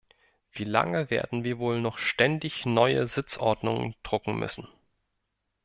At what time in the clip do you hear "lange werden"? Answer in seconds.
0.63-1.43